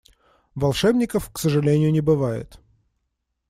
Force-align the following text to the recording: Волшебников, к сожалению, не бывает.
Волшебников, 0.55 1.29
к 1.31 1.37
сожалению, 1.37 1.91
не 1.91 2.01
бывает. 2.01 2.59